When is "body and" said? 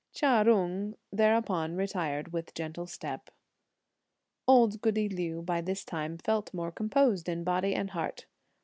7.43-7.91